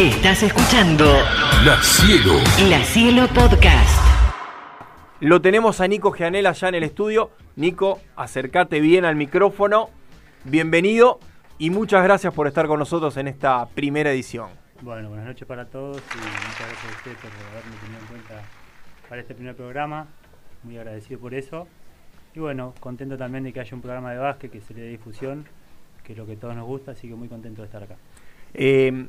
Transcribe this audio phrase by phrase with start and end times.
[0.00, 1.04] Estás escuchando
[1.62, 2.32] La Cielo.
[2.70, 4.00] La Cielo Podcast.
[5.20, 7.32] Lo tenemos a Nico Gianel allá en el estudio.
[7.56, 9.90] Nico, acércate bien al micrófono.
[10.44, 11.20] Bienvenido
[11.58, 14.48] y muchas gracias por estar con nosotros en esta primera edición.
[14.80, 18.42] Bueno, buenas noches para todos y muchas gracias a ustedes por haberme tenido en cuenta
[19.06, 20.06] para este primer programa.
[20.62, 21.68] Muy agradecido por eso.
[22.34, 24.88] Y bueno, contento también de que haya un programa de básquet que se le dé
[24.88, 25.44] difusión,
[26.04, 27.96] que es lo que a todos nos gusta, así que muy contento de estar acá.
[28.54, 29.06] Eh,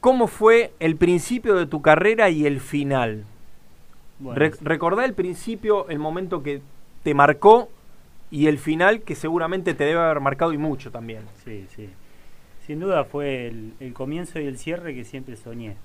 [0.00, 3.24] ¿Cómo fue el principio de tu carrera y el final?
[4.18, 6.62] Bueno, Re- recordá el principio, el momento que
[7.02, 7.68] te marcó
[8.30, 11.22] y el final que seguramente te debe haber marcado y mucho también.
[11.44, 11.88] Sí, sí.
[12.66, 15.76] Sin duda fue el, el comienzo y el cierre que siempre soñé.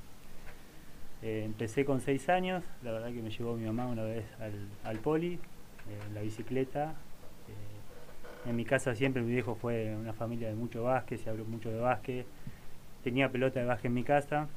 [1.24, 4.54] Eh, empecé con seis años, la verdad que me llevó mi mamá una vez al,
[4.84, 5.40] al poli, eh,
[6.08, 6.94] en la bicicleta.
[7.48, 11.46] Eh, en mi casa siempre mi viejo fue una familia de mucho básquet, se habló
[11.46, 12.26] mucho de básquet.
[13.06, 14.48] Tenía pelota de básquet en mi casa,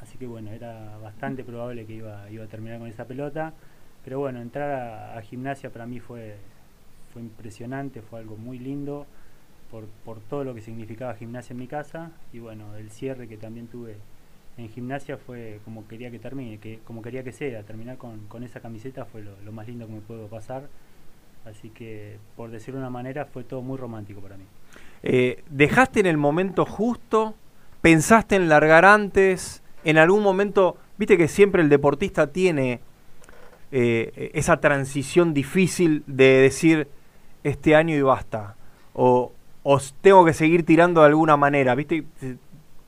[0.00, 3.52] así que bueno, era bastante probable que iba, iba a terminar con esa pelota.
[4.02, 6.38] Pero bueno, entrar a, gimnasia para mí fue,
[7.12, 9.06] fue impresionante, fue algo muy lindo
[9.70, 13.36] por, por todo lo que significaba gimnasia en mi casa y bueno, el cierre que
[13.36, 13.94] también tuve
[14.58, 18.42] en gimnasia fue como quería que termine, que, como quería que sea, terminar con, con
[18.42, 20.68] esa camiseta fue lo, lo más lindo que me pudo pasar.
[21.44, 24.46] Así que, por decirlo de una manera, fue todo muy romántico para mí.
[25.04, 27.36] Eh, ¿Dejaste en el momento justo?
[27.82, 29.62] ¿Pensaste en largar antes?
[29.84, 32.80] ¿En algún momento, viste que siempre el deportista tiene
[33.72, 36.88] eh, esa transición difícil de decir
[37.44, 38.56] este año y basta?
[38.94, 39.32] O,
[39.64, 42.04] o tengo que seguir tirando de alguna manera, viste?
[42.20, 42.36] Te-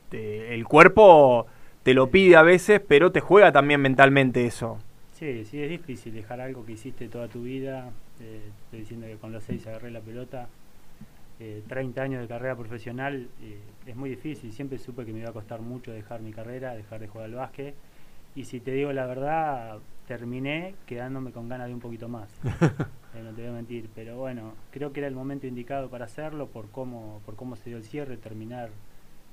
[0.09, 1.47] te- el cuerpo
[1.83, 4.79] te lo pide a veces, pero te juega también mentalmente eso.
[5.19, 7.91] Sí, sí, es difícil dejar algo que hiciste toda tu vida.
[8.21, 10.47] Eh, estoy diciendo que con los seis agarré la pelota.
[11.39, 14.51] Eh, 30 años de carrera profesional eh, es muy difícil.
[14.53, 17.35] Siempre supe que me iba a costar mucho dejar mi carrera, dejar de jugar al
[17.35, 17.75] básquet.
[18.35, 22.29] Y si te digo la verdad, terminé quedándome con ganas de un poquito más.
[23.15, 26.03] Eh, no te voy a mentir, pero bueno, creo que era el momento indicado para
[26.03, 28.71] hacerlo por cómo, por cómo se dio el cierre, terminar,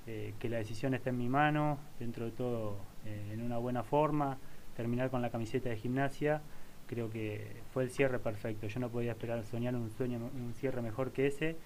[0.06, 4.38] eh, que la decisión está en mi mano, dentro de todo en una buena forma,
[4.76, 6.42] terminar con la camiseta de gimnasia,
[6.86, 8.68] creo que fue el cierre perfecto.
[8.68, 11.56] Yo no podía esperar soñar un sueño, un cierre mejor que ese,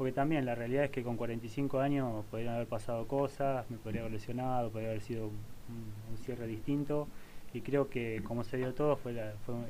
[0.00, 4.00] porque también la realidad es que con 45 años podrían haber pasado cosas, me podría
[4.00, 7.06] haber lesionado, podría haber sido un, cierre distinto
[7.52, 9.12] y creo que como se dio todo fue,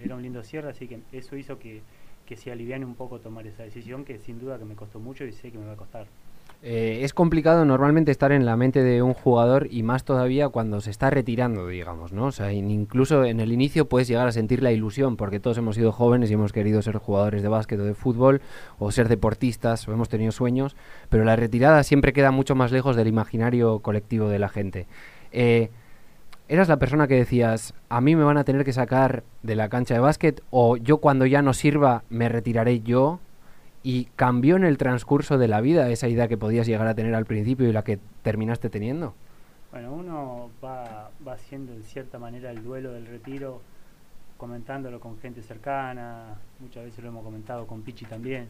[0.01, 1.83] era un lindo cierre, así que eso hizo que,
[2.27, 5.25] que se aliviane un poco tomar esa decisión que sin duda que me costó mucho
[5.25, 6.07] y sé que me va a costar.
[6.63, 10.83] Eh, es complicado normalmente estar en la mente de un jugador y más todavía cuando
[10.83, 12.27] se está retirando, digamos, ¿no?
[12.27, 15.57] O sea, in- incluso en el inicio puedes llegar a sentir la ilusión porque todos
[15.57, 18.43] hemos sido jóvenes y hemos querido ser jugadores de básquet o de fútbol
[18.79, 20.77] o ser deportistas o hemos tenido sueños,
[21.09, 24.87] pero la retirada siempre queda mucho más lejos del imaginario colectivo de la gente.
[25.33, 25.71] Eh,
[26.51, 29.71] ¿Eras la persona que decías, a mí me van a tener que sacar de la
[29.71, 33.19] cancha de básquet o yo cuando ya no sirva me retiraré yo?
[33.83, 37.15] ¿Y cambió en el transcurso de la vida esa idea que podías llegar a tener
[37.15, 39.15] al principio y la que terminaste teniendo?
[39.73, 43.63] Bueno, uno va, haciendo en cierta manera el duelo del retiro,
[44.37, 48.49] comentándolo con gente cercana, muchas veces lo hemos comentado con Pichi también.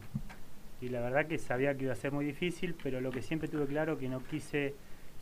[0.81, 3.47] Y la verdad que sabía que iba a ser muy difícil, pero lo que siempre
[3.47, 4.73] tuve claro que no quise,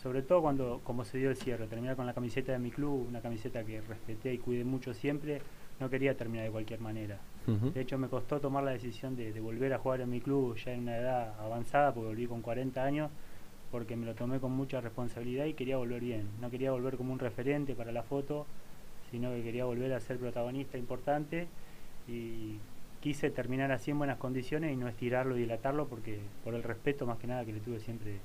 [0.02, 3.08] sobre todo cuando como se dio el cierre, terminar con la camiseta de mi club,
[3.10, 5.42] una camiseta que respeté y cuidé mucho siempre,
[5.80, 7.20] no quería terminar de cualquier manera.
[7.74, 10.56] De hecho, me costó tomar la decisión de, de volver a jugar en mi club
[10.58, 13.12] ya en una edad avanzada, porque volví con 40 años,
[13.72, 16.28] porque me lo tomé con mucha responsabilidad y quería volver bien.
[16.42, 18.46] No quería volver como un referente para la foto,
[19.12, 21.48] sino que quería volver a ser protagonista importante
[22.08, 22.58] y
[23.02, 27.06] quise terminar así en buenas condiciones y no estirarlo y dilatarlo porque por el respeto
[27.06, 28.18] más que nada que le tuve siempre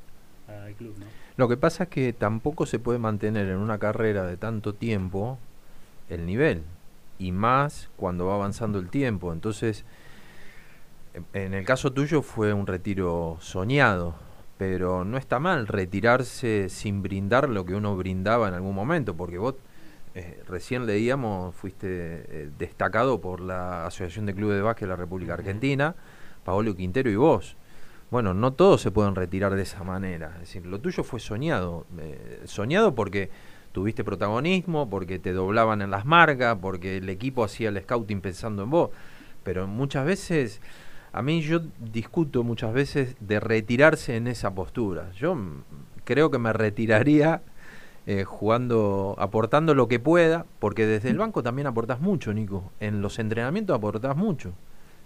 [0.48, 0.94] al club.
[0.98, 1.06] ¿no?
[1.36, 5.38] Lo que pasa es que tampoco se puede mantener en una carrera de tanto tiempo
[6.08, 6.62] el nivel,
[7.18, 9.32] y más cuando va avanzando el tiempo.
[9.32, 9.84] Entonces,
[11.32, 14.14] en- el caso tuyo fue un retiro soñado,
[14.58, 19.38] pero no está mal retirarse sin brindar lo que uno brindaba en algún momento, porque
[19.38, 19.54] vos
[20.16, 24.96] eh, recién leíamos, fuiste eh, destacado por la Asociación de Clubes de Básquet de la
[24.96, 25.96] República Argentina,
[26.44, 27.56] Paolo Quintero y vos.
[28.12, 30.30] Bueno, no todos se pueden retirar de esa manera.
[30.34, 31.84] Es decir, lo tuyo fue soñado.
[31.98, 33.30] eh, soñado porque
[33.74, 38.62] tuviste protagonismo, porque te doblaban en las marcas, porque el equipo hacía el scouting pensando
[38.62, 38.90] en vos.
[39.42, 40.60] Pero muchas veces,
[41.12, 45.10] a mí yo discuto muchas veces de retirarse en esa postura.
[45.16, 45.36] Yo
[46.04, 47.42] creo que me retiraría
[48.06, 52.70] eh, jugando, aportando lo que pueda, porque desde el banco también aportás mucho, Nico.
[52.78, 54.50] En los entrenamientos aportás mucho.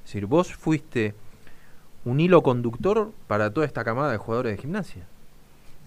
[0.05, 1.15] Es decir, vos fuiste
[2.05, 5.07] un hilo conductor para toda esta camada de jugadores de gimnasia.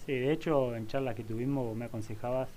[0.04, 2.50] Sí, de hecho, en charlas que tuvimos vos me aconsejabas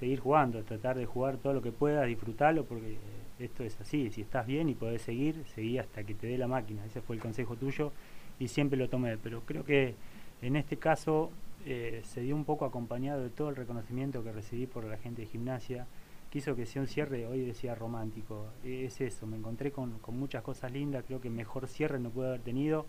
[0.00, 2.96] seguir jugando, tratar de jugar todo lo que puedas, disfrutarlo, porque
[3.38, 6.48] esto es así, si estás bien y podés seguir, seguí hasta que te dé la
[6.48, 7.92] máquina, ese fue el consejo tuyo
[8.38, 9.94] y siempre lo tomé, pero creo que
[10.40, 11.30] en este caso
[11.66, 15.22] eh, se dio un poco acompañado de todo el reconocimiento que recibí por la gente
[15.22, 15.86] de gimnasia,
[16.30, 20.42] quiso que sea un cierre, hoy decía romántico, es eso, me encontré con, con muchas
[20.42, 22.86] cosas lindas, creo que mejor cierre no pude haber tenido,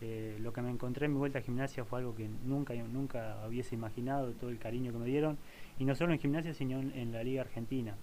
[0.00, 3.36] eh, lo que me encontré en mi vuelta a gimnasia fue algo que nunca, nunca
[3.48, 5.36] hubiese imaginado, todo el cariño que me dieron,
[5.78, 7.94] y no solo en gimnasia, sino en, en la Liga Argentina.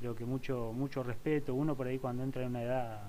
[0.00, 3.00] Creo que mucho, mucho respeto, uno por ahí cuando entra en una edad,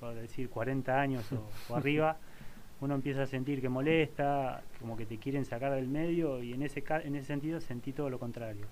[0.00, 2.16] por decir 40 años o, o arriba,
[2.80, 6.62] uno empieza a sentir que molesta, como que te quieren sacar del medio, y en
[6.62, 8.64] ese, en ese sentido sentí todo lo contrario.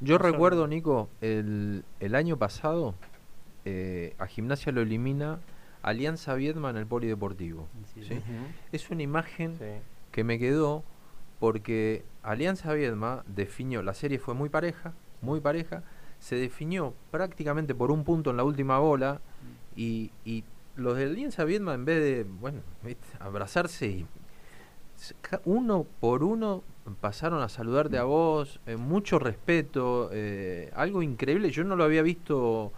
[0.00, 2.94] Yo No solo- recuerdo, Nico, el, el año pasado
[3.64, 5.40] eh, a Gimnasia lo elimina
[5.82, 7.68] Alianza Viedma en el Polideportivo.
[7.94, 8.02] Sí.
[8.04, 8.20] ¿sí?
[8.72, 9.64] Es una imagen Sí.
[10.12, 10.82] que me quedó
[11.40, 14.92] porque Alianza Viedma definió, la serie fue muy pareja,
[15.22, 15.82] muy pareja,
[16.18, 19.20] se definió prácticamente por un punto en la última bola
[19.76, 20.42] y, y
[20.76, 23.06] los de Alianza Viedma en vez de, bueno, ¿viste?
[23.20, 24.06] abrazarse y
[25.44, 26.64] uno por uno
[27.00, 32.02] pasaron a saludarte a vos, eh, mucho respeto, eh, algo increíble, yo no lo había
[32.02, 32.72] visto,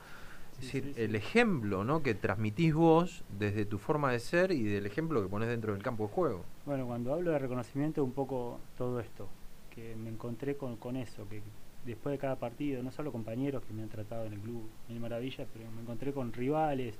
[0.60, 2.02] es decir, el ejemplo ¿no?
[2.02, 5.82] que transmitís vos desde tu forma de ser y del ejemplo que pones dentro del
[5.82, 6.44] campo de juego.
[6.66, 9.28] Bueno, cuando hablo de reconocimiento, un poco todo esto,
[9.74, 11.42] que me encontré con, con eso, que
[11.86, 15.00] después de cada partido, no solo compañeros que me han tratado en el club mil
[15.00, 16.94] maravillas, pero me encontré con rivales,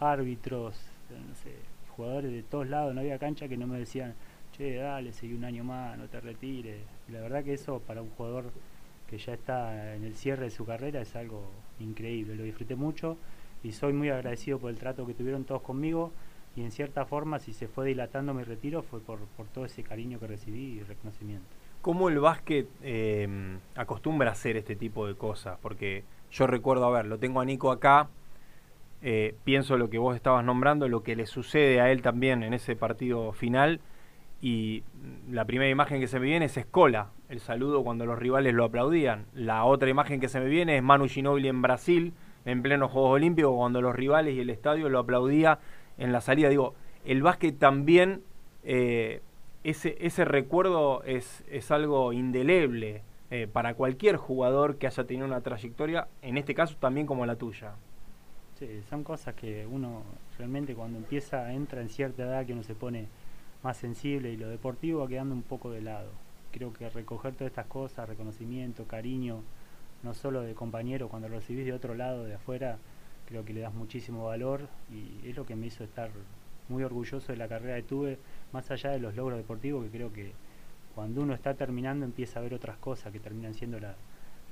[0.00, 0.74] árbitros,
[1.10, 1.52] eh, no sé,
[1.94, 4.14] jugadores de todos lados, no había cancha que no me decían,
[4.56, 6.80] che, dale, seguí un año más, no te retires.
[7.08, 8.44] Y la verdad que eso para un jugador
[9.14, 11.44] que ya está en el cierre de su carrera es algo
[11.78, 13.16] increíble, lo disfruté mucho
[13.62, 16.10] y soy muy agradecido por el trato que tuvieron todos conmigo
[16.56, 19.84] y en cierta forma si se fue dilatando mi retiro fue por, por todo ese
[19.84, 21.46] cariño que recibí y reconocimiento.
[21.80, 25.58] ¿Cómo el básquet eh, acostumbra a hacer este tipo de cosas?
[25.62, 26.02] Porque
[26.32, 28.08] yo recuerdo, a ver, lo tengo a Nico acá,
[29.00, 32.52] eh, pienso lo que vos estabas nombrando, lo que le sucede a él también en
[32.52, 33.80] ese partido final,
[34.40, 34.82] y
[35.30, 38.64] la primera imagen que se me viene es Escola, el saludo cuando los rivales lo
[38.64, 39.26] aplaudían.
[39.34, 42.14] La otra imagen que se me viene es Manu Ginobili en Brasil,
[42.44, 45.58] en plenos Juegos Olímpicos, cuando los rivales y el estadio lo aplaudía
[45.98, 46.48] en la salida.
[46.48, 48.22] Digo, el básquet también...
[48.62, 49.20] eh,
[49.64, 55.40] ese, ese recuerdo es, es algo indeleble eh, para cualquier jugador que haya tenido una
[55.40, 57.72] trayectoria, en este caso también como la tuya.
[58.58, 60.02] Sí, son cosas que uno
[60.36, 63.08] realmente cuando empieza, entra en cierta edad que uno se pone
[63.62, 66.10] más sensible y lo deportivo va quedando un poco de lado.
[66.54, 69.40] Creo que recoger todas estas cosas, reconocimiento, cariño,
[70.04, 72.78] no solo de compañero, cuando lo recibís de otro lado, de afuera,
[73.26, 76.10] creo que le das muchísimo valor y es lo que me hizo estar
[76.68, 78.18] muy orgulloso de la carrera que tuve,
[78.52, 80.32] más allá de los logros deportivos, que creo que
[80.94, 83.96] cuando uno está terminando empieza a ver otras cosas que terminan siendo la-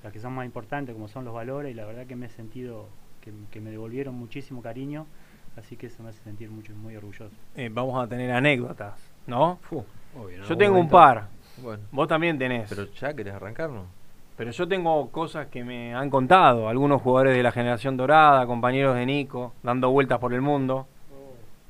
[0.02, 2.30] las que son más importantes, como son los valores, y la verdad que me he
[2.30, 2.88] sentido
[3.20, 5.06] que, que me devolvieron muchísimo cariño,
[5.56, 7.36] así que eso me hace sentir mucho, muy orgulloso.
[7.54, 9.60] Eh, vamos a tener anécdotas, ¿no?
[9.62, 9.84] Fu,
[10.48, 11.28] Yo tengo un par,
[11.58, 12.68] Bueno, vos también tenés.
[12.68, 13.84] pero Pero, ya querés arrancarnos.
[14.52, 19.06] yo tengo cosas que me han contado, algunos jugadores de la generación dorada, compañeros de
[19.06, 20.86] Nico, dando vueltas por el mundo,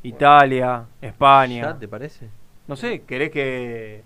[0.02, 1.62] Italia, España.
[1.62, 2.29] ¿Ya te parece?
[2.67, 4.02] No sé, ¿querés que...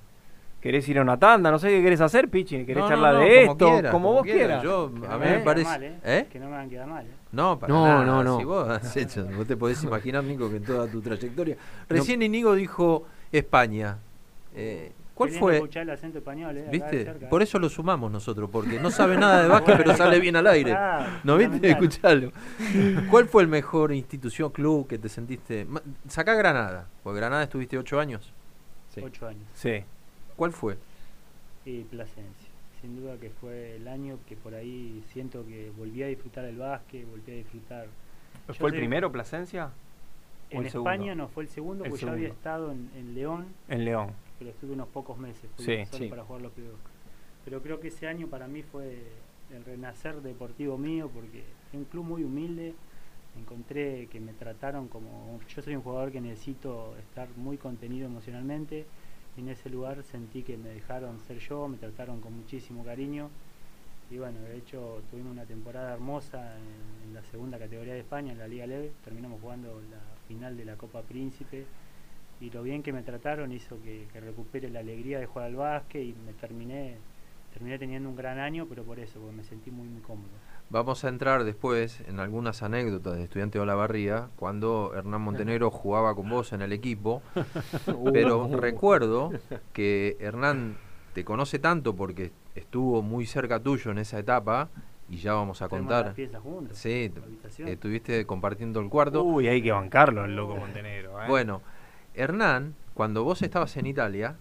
[0.60, 1.50] ¿Querés ir a una tanda?
[1.52, 2.64] No sé qué querés hacer, Pichi.
[2.64, 3.66] ¿Querés No, charlar no, de como esto?
[3.70, 4.60] quieras, como como vos quieras.
[4.60, 4.62] quieras.
[4.64, 5.94] Yo- Que a no mí me parece- mal, ¿eh?
[6.04, 6.26] ¿eh?
[6.32, 7.10] Que no me hagan quedar mal, ¿eh?
[7.30, 8.04] No, para No, nada.
[8.04, 8.38] no, no.
[8.38, 11.56] Si vos has hecho, vos te podés imaginar, Nico, que en toda tu trayectoria.
[11.88, 13.98] Recién Inigo dijo España.
[14.56, 15.54] Eh, ¿Cuál fue?
[15.54, 16.68] escuchar el acento español, ¿eh?
[16.70, 17.04] ¿Viste?
[17.04, 20.36] cerca, Por eso lo sumamos nosotros, porque no sabe nada de básquet, pero sale bien
[20.36, 20.72] al aire.
[20.72, 21.70] Claro, ¿No viste?
[21.70, 22.32] Escuchalo.
[23.10, 25.66] ¿Cuál fue el mejor institución, club que te sentiste?
[26.06, 28.30] Sacá Granada, porque Granada estuviste ocho años.
[29.02, 29.42] Ocho años.
[29.54, 29.82] Sí.
[30.36, 30.76] ¿Cuál fue?
[31.64, 32.50] Y Plasencia.
[32.82, 36.58] Sin duda que fue el año que por ahí siento que volví a disfrutar el
[36.58, 37.86] básquet, volví a disfrutar.
[38.48, 39.70] Yo ¿Fue el primero, Plasencia?
[40.52, 40.90] ¿O En segundo?
[40.90, 42.38] España no fue el segundo, El porque yo había segundo.
[42.38, 44.10] estado en, en León, En León.
[44.38, 46.08] Pero estuve unos pocos meses, Sí, solo sí.
[46.08, 46.80] para jugar los playoffs.
[47.44, 49.02] Pero creo que ese año para mí fue
[49.54, 52.74] el renacer deportivo mío, porque es un club muy humilde.
[53.38, 55.38] Encontré que me trataron como.
[55.48, 58.86] Yo soy un jugador que necesito estar muy contenido emocionalmente.
[59.36, 63.28] Y en ese lugar sentí que me dejaron ser yo, me trataron con muchísimo cariño.
[64.10, 68.32] Y bueno, de hecho tuvimos una temporada hermosa en, en la segunda categoría de España,
[68.32, 68.92] en la Liga Leve.
[69.04, 71.66] Terminamos jugando la final de la Copa Príncipe.
[72.40, 75.56] Y lo bien que me trataron hizo que, que recupere la alegría de jugar al
[75.56, 76.96] básquet y me terminé,
[77.52, 80.28] terminé teniendo un gran año, pero por eso, porque me sentí muy, muy cómodo.
[80.68, 86.14] Vamos a entrar después en algunas anécdotas de Estudiante de Olavarría, cuando Hernán Montenegro jugaba
[86.16, 87.22] con vos en el equipo.
[88.12, 89.30] Pero recuerdo
[89.72, 90.76] que Hernán
[91.14, 94.68] te conoce tanto porque estuvo muy cerca tuyo en esa etapa
[95.08, 96.14] y ya vamos a contar.
[96.18, 96.42] las
[96.76, 97.68] Sí, la habitación.
[97.68, 99.22] estuviste compartiendo el cuarto.
[99.22, 101.22] Uy, hay que bancarlo el loco Montenegro.
[101.22, 101.26] ¿eh?
[101.28, 101.62] Bueno,
[102.16, 104.36] Hernán, cuando vos estabas en Italia,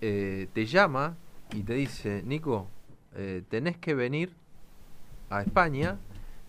[0.00, 1.16] eh, te llama
[1.52, 2.66] y te dice, Nico,
[3.14, 4.32] eh, tenés que venir
[5.30, 5.98] a España,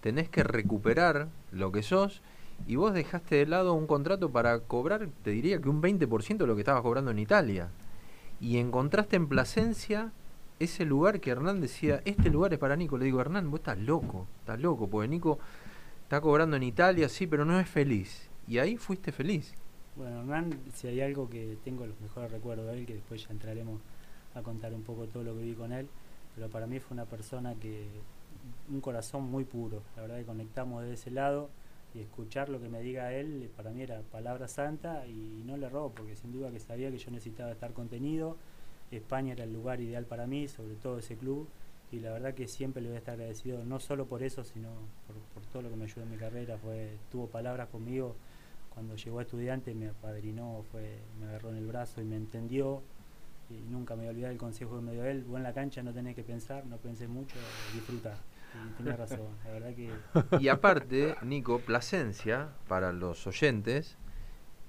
[0.02, 2.22] tenés que recuperar lo que sos,
[2.68, 6.48] y vos dejaste de lado un contrato para cobrar, te diría que un 20% de
[6.48, 7.70] lo que estabas cobrando en Italia.
[8.40, 10.12] Y encontraste en Plasencia
[10.60, 12.98] ese lugar que Hernán decía, este lugar es para Nico.
[12.98, 15.38] Le digo, Hernán, vos estás loco, estás loco, porque Nico
[16.04, 18.30] está cobrando en Italia, sí, pero no es feliz.
[18.48, 19.54] Y ahí fuiste feliz.
[19.96, 23.32] Bueno, Hernán, si hay algo que tengo los mejores recuerdos de él, que después ya
[23.32, 23.80] entraremos
[24.34, 25.88] a contar un poco todo lo que vi con él,
[26.36, 27.88] pero para mí fue una persona que,
[28.70, 31.50] un corazón muy puro, la verdad que conectamos de ese lado
[31.94, 35.70] y escuchar lo que me diga él, para mí era palabra santa y no le
[35.70, 38.36] robo, porque sin duda que sabía que yo necesitaba estar contenido,
[38.92, 41.48] España era el lugar ideal para mí, sobre todo ese club,
[41.94, 44.72] y la verdad que siempre le voy a estar agradecido, no solo por eso, sino
[45.08, 48.18] por, por todo lo que me ayudó en mi carrera, fue, tuvo palabras conmigo
[48.76, 52.84] cuando llegó a estudiante me apadrinó, fue, me agarró en el brazo y me entendió.
[53.50, 55.24] Y nunca me voy a olvidar el consejo que me dio él.
[55.24, 57.36] Vos en la cancha no tenés que pensar, no pensés mucho,
[57.74, 58.18] disfrutar.
[58.54, 59.90] Y tenés razón, la verdad que
[60.40, 63.98] Y aparte, Nico, Plasencia, para los oyentes,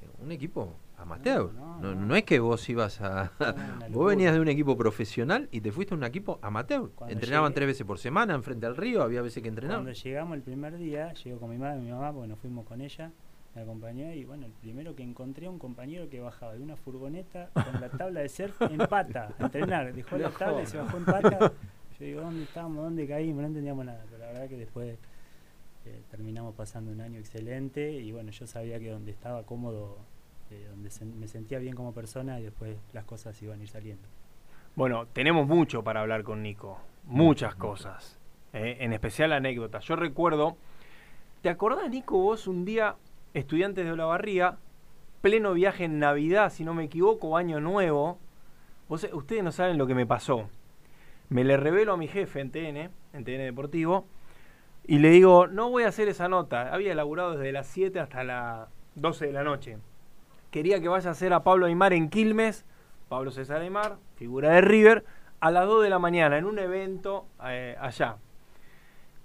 [0.03, 1.53] eh, un equipo amateur.
[1.55, 2.07] No, No, no, no.
[2.07, 3.33] no es que vos ibas a...
[3.91, 6.91] vos venías de un equipo profesional y te fuiste a un equipo amateur.
[6.95, 9.85] Cuando Entrenaban llegué- tres veces por semana enfrente al río, había veces que entrenaban.
[9.85, 12.81] cuando llegamos el primer día, llego con mi madre y mi mamá, bueno, fuimos con
[12.83, 13.11] ella,
[13.57, 16.77] me acompañó y bueno, el primero que encontré a un compañero que bajaba de una
[16.77, 20.77] furgoneta con la tabla de surf en pata, a entrenar, dejó la tabla y se
[20.77, 21.53] bajó en pata.
[21.99, 22.85] Yo digo, ¿dónde estábamos?
[22.85, 23.41] ¿Dónde caímos?
[23.41, 24.99] No entendíamos nada, pero la verdad que después
[25.87, 29.97] eh, terminamos pasando un año excelente y bueno, yo sabía que donde estaba cómodo,
[30.51, 33.69] eh, donde se- me sentía bien como persona y después las cosas iban a ir
[33.71, 34.07] saliendo.
[34.75, 36.79] Bueno, tenemos mucho para hablar con Nico.
[37.05, 38.19] Muchas cosas.
[38.53, 39.85] eh, en especial anécdotas.
[39.87, 40.57] Yo recuerdo.
[41.43, 42.97] ¿Te acordás, Nico, vos un día,
[43.37, 44.57] estudiantes de Olavarría,
[45.21, 48.19] pleno viaje en Navidad, si no me equivoco, año nuevo?
[48.91, 50.49] Eh, ustedes no saben lo que me pasó.
[51.29, 54.07] Me le revelo a mi jefe en TN, en TN Deportivo,
[54.87, 56.73] y le digo, no voy a hacer esa nota.
[56.73, 59.79] Había elaborado desde las 7 hasta las 12 de la noche.
[60.51, 62.65] Quería que vaya a hacer a Pablo Aymar en Quilmes,
[63.09, 65.05] Pablo César Aymar, figura de River,
[65.41, 68.17] a las 2 de la mañana en un evento eh, allá.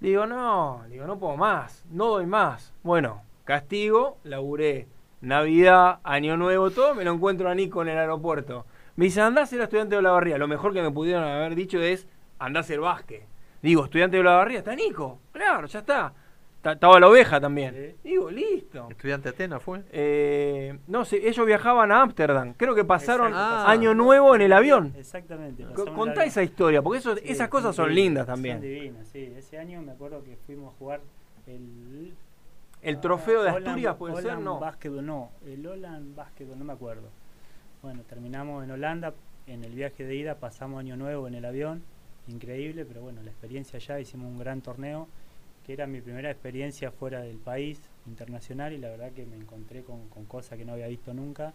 [0.01, 2.73] Digo, no, digo, no puedo más, no doy más.
[2.83, 4.87] Bueno, castigo, laburé
[5.21, 8.65] Navidad, Año Nuevo, todo, me lo encuentro a Nico en el aeropuerto.
[8.95, 10.37] Me dice, andá a ser estudiante de la barría.
[10.37, 12.07] Lo mejor que me pudieron haber dicho es,
[12.39, 13.23] andá a ser básquet.
[13.61, 15.19] Digo, estudiante de la barría, está Nico.
[15.31, 16.13] Claro, ya está.
[16.61, 17.95] Ta- Estaba la oveja también.
[18.03, 18.87] Digo, listo.
[18.91, 19.81] ¿Estudiante Atenas fue?
[19.91, 22.53] Eh, no sé, ellos viajaban a Ámsterdam.
[22.55, 23.71] Creo que pasaron Exacto, Ah.
[23.71, 24.93] año nuevo en el avión.
[24.97, 25.65] Exactamente.
[25.95, 28.61] Contá esa historia, porque eso, Sí, esas cosas son increíble, lindas Son también.
[28.61, 29.33] divinas, sí.
[29.37, 31.01] Ese año me acuerdo que fuimos a jugar
[31.47, 32.13] el...
[32.81, 34.59] El trofeo de Holland- Asturias puede ser, no.
[34.59, 37.09] Basketball, no, el Holland Basketball, no me acuerdo.
[37.81, 39.13] Bueno, terminamos en Holanda,
[39.47, 41.83] en el viaje de ida pasamos año nuevo en el avión,
[42.27, 45.07] increíble, pero bueno, la experiencia allá, hicimos un gran torneo,
[45.65, 49.83] que era mi primera experiencia fuera del país, internacional, y la verdad que me encontré
[49.83, 51.53] con, con cosas que no había visto nunca.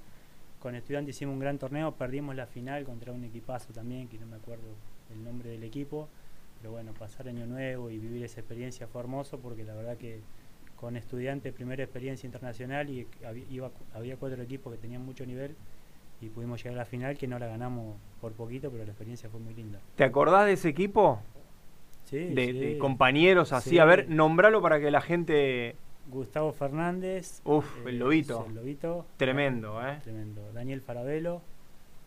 [0.61, 4.26] Con estudiantes hicimos un gran torneo, perdimos la final contra un equipazo también, que no
[4.26, 4.64] me acuerdo
[5.12, 6.09] el nombre del equipo,
[6.61, 10.21] pero bueno, pasar año nuevo y vivir esa experiencia fue hermoso, porque la verdad que
[10.76, 15.56] con estudiantes, primera experiencia internacional y había, iba- había cuatro equipos que tenían mucho nivel
[16.21, 19.28] y pudimos llegar a la final que no la ganamos por poquito, pero la experiencia
[19.28, 19.80] fue muy linda.
[19.97, 21.21] ¿Te acordás de ese equipo?
[22.04, 22.52] Sí, De, sí.
[22.52, 23.71] de compañeros así.
[23.71, 23.78] Sí.
[23.78, 25.75] A ver, nombralo para que la gente.
[26.09, 27.40] Gustavo Fernández.
[27.45, 28.47] Uf, el lobito.
[28.49, 29.06] El lobito.
[29.16, 29.99] Tremendo, ¿eh?
[30.04, 30.52] Tremendo.
[30.52, 31.42] Daniel Farabelo.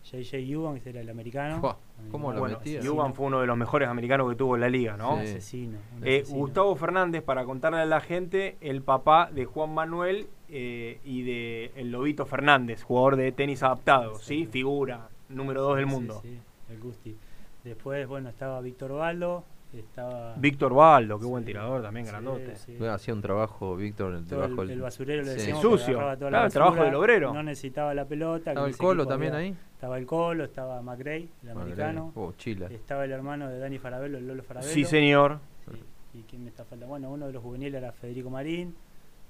[0.04, 1.60] JJ Eubank, que era el americano.
[1.60, 1.76] Fua,
[2.10, 2.58] ¿cómo lo Bueno?
[2.64, 5.14] Yuban fue uno de los mejores americanos que tuvo la liga, ¿no?
[5.14, 5.30] Un Sí.
[5.32, 5.78] asesino.
[5.96, 6.38] un Eh, asesino.
[6.38, 11.70] Gustavo Fernández, para contarle a la gente, el papá de Juan Manuel eh, y de
[11.76, 14.46] el Lobito Fernández, jugador de tenis adaptado, ¿sí?
[14.46, 16.20] Figura, número dos del mundo.
[16.22, 17.16] Sí, sí, el Gusti.
[17.62, 19.44] Después, bueno, estaba Víctor Baldo.
[19.72, 20.34] Estaba.
[20.36, 22.56] Víctor Baldo, qué Sí, buen tirador también, sí, grandote.
[22.56, 22.76] sí.
[22.84, 24.62] Hacía un trabajo, Víctor, el Todo trabajo.
[24.62, 26.00] el, el basurero le decíamos sucio.
[26.00, 27.32] la el trabajo del obrero.
[27.32, 28.50] No necesitaba la pelota.
[28.50, 29.56] ¿Estaba el Colo también había- ahí?
[29.74, 32.12] Estaba el Colo, estaba McRae, el americano.
[32.16, 32.66] Oh, Chila.
[32.66, 34.72] Estaba el hermano de Dani Farabello, el Lolo Farabello.
[34.72, 35.38] Sí, señor.
[35.70, 36.18] Sí.
[36.18, 36.88] ¿Y quién me está faltando?
[36.88, 38.74] Bueno, uno de los juveniles era Federico Marín,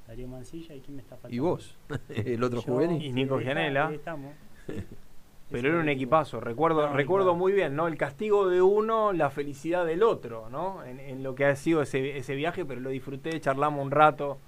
[0.09, 0.75] Darío Mancilla.
[0.75, 1.37] ¿Y quién me está faltando?
[1.37, 1.77] ¿Y vos?
[2.09, 3.03] el otro Yo, juvenil.
[3.03, 3.89] Y Nico Gianella.
[3.89, 4.33] ahí estamos.
[5.51, 7.89] Pero era un equipazo, recuerdo, No, recuerdo muy bien, ¿no?
[7.89, 10.85] El castigo de uno, la felicidad del otro, ¿no?
[10.85, 14.39] En, en lo que ha sido ese, ese viaje, pero lo disfruté, charlamos un rato.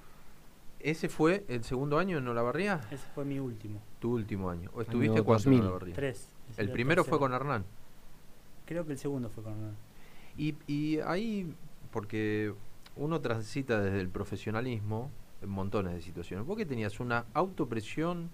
[0.79, 2.81] ¿Ese fue el segundo año en Olavarría?
[2.91, 3.81] Ese fue mi último.
[4.01, 4.71] Tu último año.
[4.75, 5.67] ¿O estuviste Año cuánto en 2000.
[5.67, 5.95] Olavarría?
[5.95, 6.29] Tres.
[6.57, 7.65] El primero fue con Hernán.
[8.67, 9.75] creo que el segundo fue Coronel.
[10.37, 11.55] Y, y ahí,
[11.91, 12.53] porque
[12.97, 16.47] uno transita desde el profesionalismo en montones de situaciones.
[16.47, 18.31] ¿Vos que tenías una autopresión?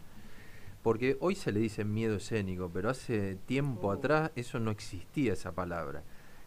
[0.83, 3.93] Porque hoy se le dice miedo escénico, pero hace tiempo Oh.
[3.93, 6.03] atrás eso no existía esa palabra.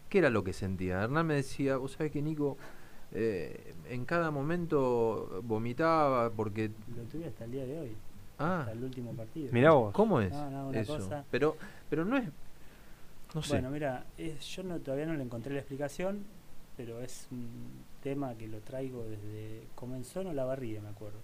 [0.08, 1.02] ¿Qué era lo que sentía?
[1.02, 2.56] Hernán me decía, vos sabés que Nico
[3.12, 6.70] eh, en cada momento vomitaba porque...
[6.96, 7.90] Lo tuve hasta el día de hoy,
[8.38, 9.52] Ah, hasta el último partido.
[9.52, 9.92] Mirá vos.
[9.92, 10.94] ¿cómo es No, no, una eso?
[10.96, 11.56] cosa- Pero,
[11.90, 12.24] pero no es...
[13.34, 13.54] No sé.
[13.54, 16.24] Bueno, mira, es- yo no, todavía no le encontré la explicación,
[16.76, 17.48] pero es un
[18.02, 19.62] tema que lo traigo desde...
[19.74, 21.18] Comenzó en Olavarría, me acuerdo.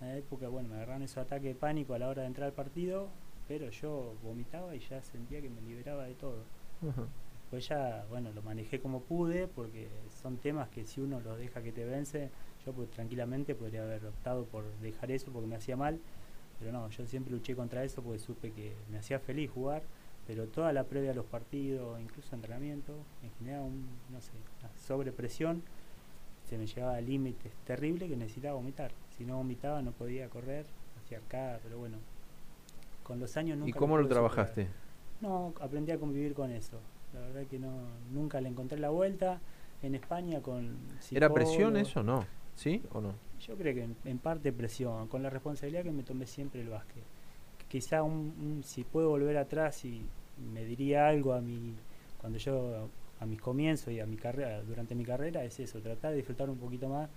[0.00, 2.46] En la época, bueno, me agarraron esos ataques de pánico a la hora de entrar
[2.46, 3.08] al partido,
[3.46, 6.44] pero yo vomitaba y ya sentía que me liberaba de todo.
[6.88, 7.06] Ajá.
[7.50, 9.88] Pues ya, bueno, lo manejé como pude, porque
[10.22, 12.30] son temas que si uno los deja que te vence,
[12.64, 15.98] yo pues tranquilamente podría haber optado por dejar eso porque me hacía mal,
[16.60, 19.82] pero no, yo siempre luché contra eso porque supe que me hacía feliz jugar,
[20.26, 24.30] pero toda la previa a los partidos, incluso entrenamiento, me generaba un, no sé,
[24.60, 25.62] una sobrepresión,
[26.50, 28.90] se me llevaba a límites terribles que necesitaba vomitar.
[29.16, 30.66] Si no vomitaba no podía correr
[31.04, 31.96] hacia acá, pero bueno,
[33.04, 34.66] con los años nunca ¿Y cómo lo trabajaste?
[35.20, 36.78] No, aprendí a convivir con eso.
[37.14, 37.70] La verdad que no,
[38.12, 39.40] nunca le encontré la vuelta.
[39.82, 40.76] En España con
[41.10, 42.26] ¿Era presión eso o no?
[42.56, 43.14] ¿Sí o no?
[43.46, 46.68] Yo creo que en, en parte presión, con la responsabilidad que me tomé siempre el
[46.68, 47.02] básquet.
[47.68, 50.02] Quizá un, un- si puedo volver atrás y
[50.52, 51.74] me diría algo a mi
[52.20, 52.88] cuando yo
[53.20, 56.50] a mis comienzos y a mi carrera durante mi carrera es eso, tratar de disfrutar
[56.50, 57.08] un poquito más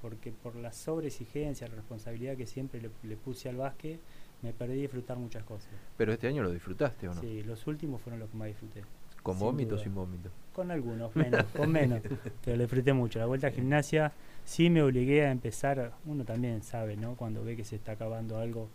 [0.00, 4.00] porque por la sobreexigencia, la responsabilidad que siempre le, le puse al básquet,
[4.42, 5.68] me perdí de disfrutar muchas cosas.
[5.96, 7.20] Pero este año lo disfrutaste o no?
[7.20, 8.82] Sí, los últimos fueron los que más disfruté.
[9.22, 9.84] ¿Con sin vómito o duda.
[9.84, 10.30] sin vómito?
[10.54, 12.00] Con algunos, menos, con menos.
[12.44, 13.18] Pero le disfruté mucho.
[13.18, 14.12] La vuelta a gimnasia
[14.44, 15.92] sí me obligué a empezar.
[16.06, 17.16] Uno también sabe, ¿no?
[17.16, 18.68] Cuando ve que se está acabando algo,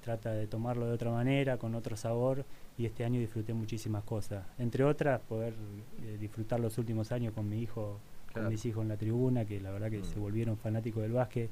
[0.00, 2.44] trata de tomarlo de otra manera, con otro sabor.
[2.78, 4.44] Y este año disfruté muchísimas cosas.
[4.58, 5.54] Entre otras, poder
[6.02, 8.46] eh, disfrutar los últimos años con mi hijo, Claro.
[8.46, 10.04] con mis hijos en la tribuna, que la verdad que Mm.
[10.04, 11.50] se volvieron fanáticos del básquet.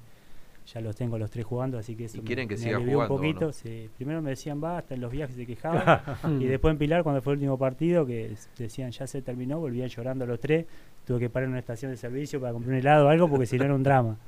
[0.73, 2.77] Ya los tengo los tres jugando, así que eso ¿Y me- quieren que me siga
[2.77, 3.27] alivió jugando un no?
[3.33, 3.53] poquito.
[3.55, 3.89] sí.
[3.97, 6.03] Primero me decían basta, en los viajes se quejaban.
[6.41, 9.89] Y después en Pilar, cuando fue el último partido, que decían ya se terminó, volvían
[9.89, 10.67] llorando los tres.
[11.09, 13.47] Tuve que parar en una estación de servicio para comprar un helado o algo porque
[13.47, 14.19] si no era un drama.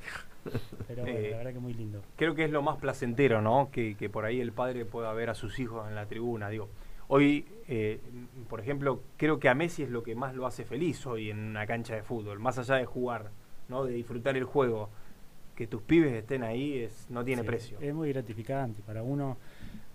[0.87, 2.01] Pero bueno, Eh, la verdad que muy lindo.
[2.15, 3.69] Creo que es lo más placentero, ¿no?
[3.71, 6.49] Que, que por ahí el padre pueda ver a sus hijos en la tribuna.
[6.49, 6.69] Digo,
[7.07, 7.99] hoy, eh,
[8.49, 11.37] por ejemplo, creo que a Messi es lo que más lo hace feliz hoy en
[11.37, 13.29] una cancha de fútbol, más allá de jugar,
[13.69, 13.85] ¿no?
[13.85, 14.89] De disfrutar el juego.
[15.55, 17.77] Que tus pibes estén ahí es no tiene Sí, precio.
[17.79, 19.37] Es muy gratificante para uno.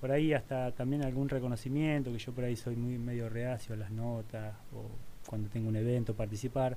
[0.01, 3.79] Por ahí hasta también algún reconocimiento, que yo por ahí soy muy medio reacio a
[3.79, 4.85] las notas o
[5.27, 6.77] cuando tengo un evento participar.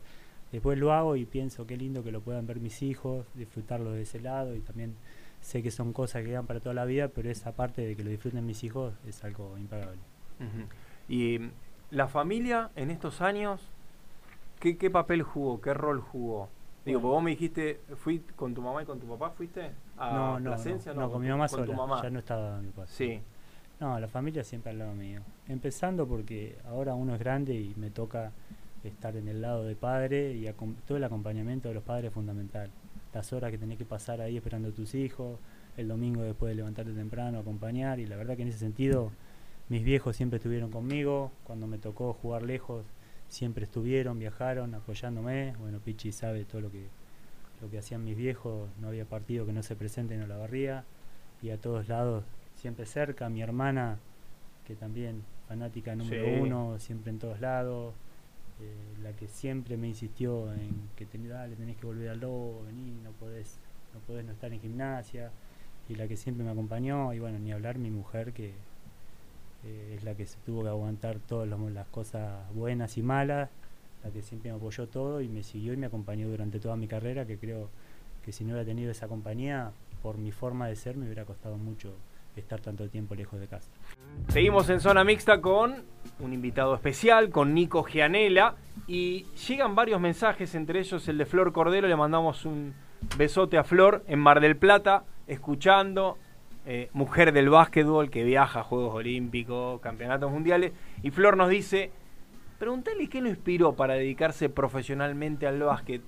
[0.51, 4.01] Después lo hago y pienso qué lindo que lo puedan ver mis hijos, disfrutarlo de
[4.01, 4.95] ese lado y también
[5.41, 8.03] sé que son cosas que quedan para toda la vida, pero esa parte de que
[8.03, 9.99] lo disfruten mis hijos es algo impagable.
[11.07, 11.51] Y mm,
[11.91, 13.62] la familia en estos años,
[14.59, 15.62] ¿qué, qué papel jugó?
[15.62, 16.49] ¿Qué rol jugó?
[16.85, 17.13] Digo, Bueno.
[17.15, 20.39] vos me dijiste, ¿fui con tu mamá y con tu papá fuiste a no, no,
[20.39, 20.93] no, Plasencia?
[20.93, 22.01] no, con tu- mi mamá con tu sola, mamá.
[22.01, 22.89] ya no estaba mi padre.
[22.91, 23.21] Sí.
[23.80, 25.22] No, la familia siempre al lado mío.
[25.48, 28.34] Empezando porque ahora uno es grande y me toca
[28.84, 30.52] estar en el lado de padre y
[30.86, 32.70] todo el acompañamiento de los padres es fundamental.
[33.13, 35.39] Las horas que tenés que pasar ahí esperando a tus hijos,
[35.78, 39.12] el domingo después de levantarte temprano, acompañar y la verdad que en ese sentido
[39.70, 42.86] mis viejos siempre estuvieron conmigo, cuando me tocó jugar lejos
[43.30, 45.54] siempre estuvieron, viajaron apoyándome.
[45.60, 46.88] Bueno, Pichi sabe todo lo que
[47.62, 50.86] lo que hacían mis viejos, no había partido que no se presente en Olavarría
[51.42, 52.24] y a todos lados
[52.60, 53.98] siempre cerca, mi hermana
[54.67, 56.39] que también fanática número Sí.
[56.41, 57.93] uno, siempre en todos lados,
[58.62, 62.63] eh, la que siempre me insistió en que ten- dale, tenés que volver al lobo,
[62.65, 63.58] vení, no podés,
[63.93, 65.32] no podés no estar en gimnasia,
[65.88, 68.54] y la que siempre me acompañó, y bueno, ni hablar mi mujer que
[69.65, 73.50] eh, es la que se tuvo que aguantar todas los- las cosas buenas y malas,
[74.04, 76.88] la que siempre me apoyó todo y me siguió y me acompañó durante toda mi
[76.88, 77.69] carrera, que creo
[78.24, 81.58] que si no hubiera tenido esa compañía, por mi forma de ser, me hubiera costado
[81.58, 81.93] mucho
[82.36, 83.70] estar tanto tiempo lejos de casa.
[84.30, 85.84] Seguimos en zona mixta con
[86.20, 88.56] un invitado especial, con Nico Gianella.
[88.88, 91.88] Y llegan varios mensajes, entre ellos el de Flor Cordero.
[91.88, 92.74] Le mandamos un
[93.18, 96.18] besote a Flor en Mar del Plata, escuchando.
[96.65, 100.74] eh, mujer del básquetbol que viaja a Juegos Olímpicos, Campeonatos Mundiales.
[101.02, 101.92] Y Flor nos dice:
[102.60, 106.02] Preguntale qué lo inspiró para dedicarse profesionalmente al básquet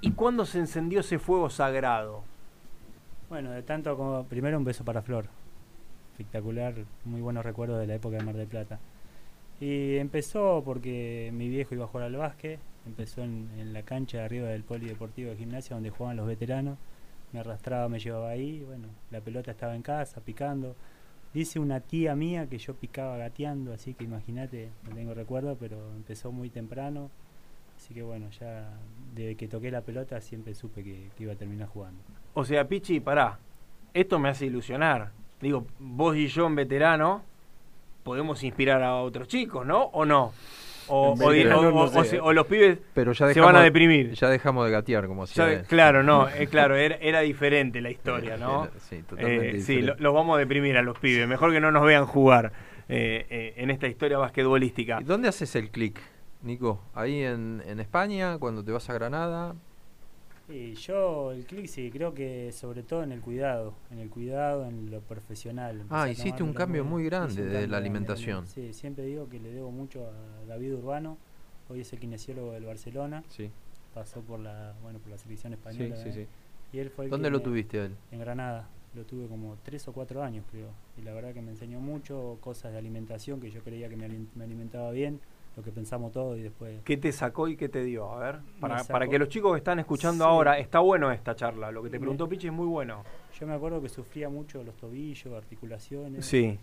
[0.00, 2.22] y cuándo se encendió ese fuego sagrado.
[3.28, 4.24] Bueno, de tanto como.
[4.24, 5.26] Primero un beso para Flor.
[6.14, 6.74] Espectacular,
[7.04, 8.78] muy buenos recuerdos de la época de Mar del Plata.
[9.60, 12.60] Y empezó porque mi viejo iba a jugar al básquet.
[12.86, 16.78] Empezó en, la cancha arriba del polideportivo de gimnasia donde jugaban los veteranos.
[17.32, 18.62] Me arrastraba, me llevaba ahí.
[18.62, 20.76] Bueno, la pelota estaba en casa, picando.
[21.32, 25.90] Dice una tía mía que yo picaba gateando, así que imagínate, no tengo recuerdo, pero
[25.96, 27.10] empezó muy temprano.
[27.76, 28.70] Así que bueno, ya
[29.16, 32.00] desde que toqué la pelota siempre supe que, que iba a terminar jugando.
[32.34, 33.40] O sea, Pichi, pará.
[33.92, 35.23] Esto me hace ilusionar.
[35.44, 37.22] Digo, vos y yo en veterano
[38.02, 39.82] podemos inspirar a otros chicos, ¿no?
[39.92, 40.32] ¿O no?
[40.88, 41.10] O,
[41.90, 42.10] no sé.
[42.10, 44.12] se- los pibes Pero ya se dejamos, van a deprimir.
[44.14, 45.66] Ya dejamos de gatear, como él.
[45.66, 48.68] claro, no, eh, claro, era, era diferente la historia, ¿no?
[48.78, 51.28] Sí, totalmente Eh, sí, lo- los vamos a deprimir a los pibes.
[51.28, 52.50] Mejor que no nos vean jugar
[52.88, 54.98] eh, eh, en esta historia basquetbolística.
[55.02, 56.00] ¿Y ¿Dónde haces el clic,
[56.42, 56.80] Nico?
[56.94, 59.54] ¿Ahí en, en España, cuando te vas a Granada?
[60.48, 64.66] Y yo el clic sí, creo que sobre todo en el cuidado, en el cuidado,
[64.66, 65.80] en lo profesional.
[65.80, 68.46] Empecé Ah, a hiciste un cambio muy grande de cambio la alimentación.
[68.46, 71.16] Sí, siempre digo que le debo mucho a David Urbano,
[71.70, 73.50] hoy es el kinesiólogo del Barcelona, Sí,
[73.94, 75.96] pasó por la, bueno, por la selección sí, española.
[75.96, 76.76] sí, también, sí.
[76.76, 77.96] Y él fue el ¿Dónde que lo me- tuviste él?
[78.12, 81.52] En Granada, lo tuve como tres o cuatro años creo, y la verdad que me
[81.52, 85.20] enseñó mucho cosas de alimentación que yo creía que me, me alimentaba bien,
[85.56, 86.82] lo que pensamos todos y después...
[86.84, 88.10] ¿Qué te sacó y qué te dio?
[88.12, 90.30] A ver, para, para que los chicos que están escuchando Sí.
[90.30, 91.70] ahora, está bueno esta charla.
[91.70, 93.04] Lo que te preguntó Pichi es muy bueno.
[93.38, 96.26] Yo me acuerdo que sufría mucho los tobillos, articulaciones.
[96.26, 96.58] Sí.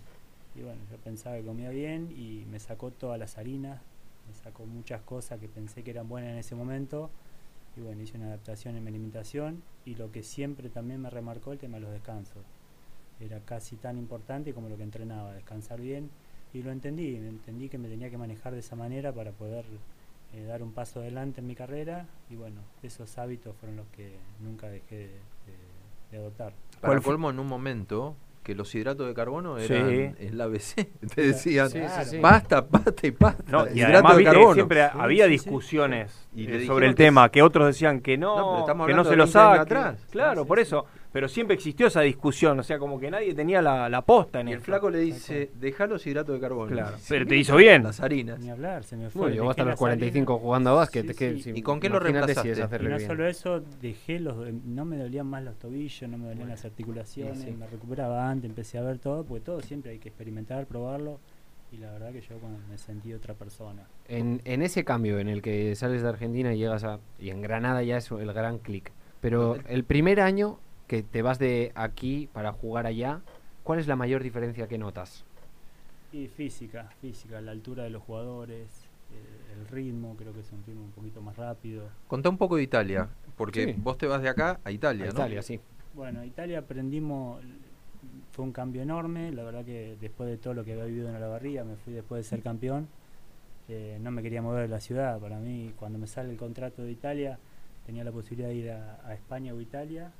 [0.55, 3.81] Y bueno, yo pensaba que comía bien y me sacó todas las harinas,
[4.27, 7.09] me sacó muchas cosas que pensé que eran buenas en ese momento.
[7.77, 11.53] Y bueno, hice una adaptación en mi alimentación y lo que siempre también me remarcó
[11.53, 12.43] el tema de los descansos.
[13.21, 16.09] Era casi tan importante como lo que entrenaba, descansar bien.
[16.53, 19.63] Y lo entendí, entendí que me tenía que manejar de esa manera para poder
[20.33, 22.05] eh, dar un paso adelante en mi carrera.
[22.29, 26.53] Y bueno, esos hábitos fueron los que nunca dejé de, de- de adoptar.
[26.81, 29.71] Para ¿Cuál fue- colmo, en un momento que los hidratos de carbono Sí.
[29.71, 30.87] eran el ABC.
[31.15, 32.17] Te decían, Sí, sí, sí.
[32.19, 33.43] pasta, pasta y pasta.
[33.47, 34.53] No, y además de carbono.
[34.55, 35.45] siempre Sí, había sí, sí.
[35.45, 39.03] discusiones Y eh, sobre el que tema, es- que otros decían que No, que no
[39.05, 39.59] se lo 20 años saque.
[39.59, 40.05] atrás.
[40.09, 40.85] Claro, Sí, por sí, eso.
[41.11, 44.47] Pero siempre existió esa discusión, o sea, como que nadie tenía la, la posta en
[44.47, 44.67] Y el esto.
[44.67, 46.71] flaco le dice, deja los hidratos de carbono.
[46.71, 47.83] Claro, dice, pero te "Mira, hizo bien".
[47.83, 48.39] Las harinas.
[48.39, 49.19] Ni hablar, se me fue.
[49.23, 50.41] Bueno, llegó hasta los las 45 harinas.
[50.43, 51.07] jugando a básquet.
[51.07, 51.41] Sí, que sí.
[51.41, 52.63] si- ¿Y con qué lo si reemplazaste?
[52.63, 53.09] hacerle Y no bien.
[53.09, 54.37] solo eso, dejé los.
[54.63, 57.57] No me dolían más los tobillos, no me dolían las articulaciones, Sí, sí.
[57.57, 61.19] me recuperaba antes, empecé a ver todo, porque todo siempre hay que experimentar, probarlo.
[61.73, 63.83] Y la verdad que yo cuando me sentí otra persona.
[64.07, 66.99] En, en ese cambio en el que sales de Argentina y llegas a.
[67.19, 68.93] Y en Granada ya es el gran clic.
[69.19, 70.57] Pero el primer año
[70.91, 73.21] que te vas de aquí para jugar allá,
[73.63, 75.23] ¿cuál es la mayor diferencia que notas?
[76.11, 78.67] Y física, física, la altura de los jugadores,
[79.13, 81.83] eh, el ritmo, creo que es un ritmo un poquito más rápido.
[82.09, 83.75] Contá un poco de Italia, porque Sí.
[83.77, 85.13] vos te vas de acá a Italia, A ¿no?
[85.13, 85.61] Italia, sí.
[85.95, 87.41] Bueno, Italia aprendimos,
[88.33, 91.15] fue un cambio enorme, la verdad que después de todo lo que había vivido en
[91.15, 92.89] Olavarría, me fui después de ser campeón,
[93.69, 96.81] eh, no me quería mover de la ciudad, para mí cuando me sale el contrato
[96.83, 97.39] de Italia
[97.85, 100.11] tenía la posibilidad de ir a, a España o Italia,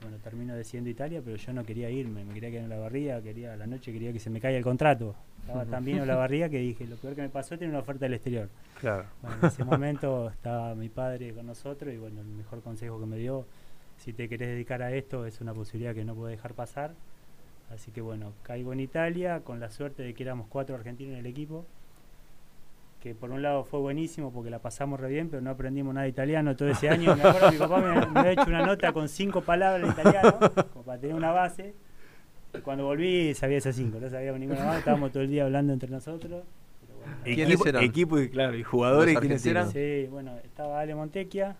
[0.00, 3.54] bueno, termino decidiendo Italia, pero yo no quería irme, me quería quedar en Olavarría, quería
[3.54, 6.48] a la noche quería que se me caiga el contrato, estaba tan bien en Olavarría
[6.48, 8.48] que dije, lo peor que me pasó es tener una oferta del exterior.
[8.80, 9.06] Claro.
[9.22, 13.06] Bueno, en ese momento estaba mi padre con nosotros y bueno, el mejor consejo que
[13.06, 13.44] me dio,
[13.96, 16.92] si te querés dedicar a esto, es una posibilidad que no puedo dejar pasar.
[17.74, 21.18] Así que bueno, caigo en Italia con la suerte de que éramos cuatro argentinos en
[21.20, 21.66] el equipo,
[23.00, 26.04] que por un lado fue buenísimo porque la pasamos re bien, pero no aprendimos nada
[26.04, 27.14] de italiano todo ese año.
[27.16, 29.90] Me acuerdo que mi papá me, me había hecho una nota con cinco palabras en
[29.92, 30.38] italiano,
[30.72, 31.74] como para tener una base.
[32.54, 35.72] Y cuando volví sabía esas cinco, no sabíamos ninguna más, estábamos todo el día hablando
[35.72, 36.44] entre nosotros.
[36.80, 37.82] pero bueno, la ¿Quiénes Equipo, eran?
[37.84, 39.70] equipo y claro, y jugadores, ¿quiénes eran?
[39.70, 41.56] Sí, bueno, estaba Ale Montecchia,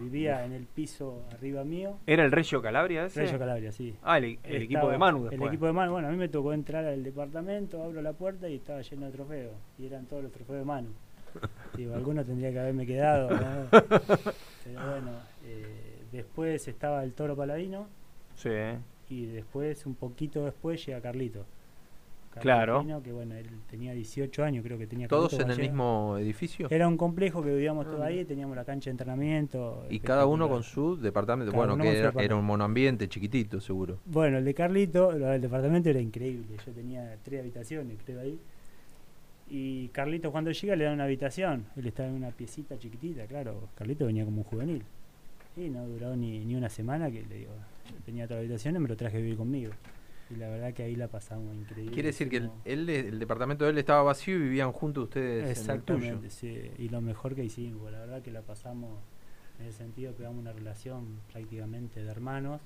[0.00, 1.98] Vivía en el piso arriba mío.
[2.06, 3.22] ¿Era el Reggio Calabria ese?
[3.22, 3.94] Reggio Calabria, sí.
[4.02, 5.40] Ah, el, el equipo de Manu después.
[5.40, 8.48] El equipo de Manu, bueno, a mí me tocó entrar al departamento, abro la puerta
[8.48, 9.52] y estaba lleno de trofeos.
[9.78, 10.88] Y eran todos los trofeos de Manu.
[11.76, 13.30] Digo, alguno tendría que haberme quedado.
[13.30, 13.68] ¿no?
[13.70, 15.10] Pero bueno,
[15.44, 17.88] eh, después estaba el Toro Paladino
[18.36, 18.50] Sí.
[19.08, 21.44] y después, un poquito después, llega Carlito.
[22.40, 22.74] Claro.
[22.74, 26.68] Paladino, que bueno, él tenía 18 años, creo que tenía ¿Todos en el mismo edificio?
[26.70, 29.86] Era un complejo que vivíamos Ah, todos ahí, teníamos la cancha de entrenamiento.
[29.90, 31.52] Y cada uno con su departamento.
[31.52, 33.98] Cada bueno, que era, un monoambiente chiquitito, seguro.
[34.04, 36.56] Bueno, el de Carlito, del departamento era increíble.
[36.64, 38.38] Yo tenía tres habitaciones, creo ahí.
[39.48, 41.66] Y Carlito cuando llega le dan una habitación.
[41.76, 43.68] Él estaba en una piecita chiquitita, claro.
[43.76, 44.82] Carlito venía como un juvenil.
[45.56, 47.52] Y no duró ni, ni una semana que le digo,
[47.90, 49.72] yo tenía otra habitación y me lo traje a vivir conmigo.
[50.30, 51.92] Y la verdad que ahí la pasamos increíble.
[51.92, 55.40] Quiere decir que el, él, el departamento de él estaba vacío y vivían juntos ustedes
[55.40, 56.30] en el Exactamente, tuyo.
[56.30, 56.70] sí.
[56.78, 58.98] Y lo mejor que hicimos, la verdad que la pasamos
[59.60, 62.60] en ese sentido, pegamos una relación prácticamente de hermanos.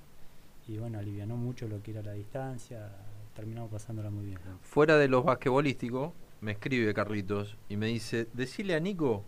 [0.67, 2.91] Y bueno, alivianó mucho lo que era la distancia.
[3.35, 4.39] Terminamos pasándola muy bien.
[4.63, 9.25] Fuera de los basquetbolísticos, me escribe Carlitos y me dice, decile a Nico